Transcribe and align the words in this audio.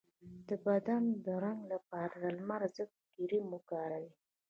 د 0.47 0.49
بدن 0.65 1.03
د 1.25 1.27
رنګ 1.43 1.61
لپاره 1.73 2.13
د 2.23 2.25
لمر 2.37 2.61
ضد 2.75 2.91
کریم 3.13 3.45
وکاروئ 3.51 4.09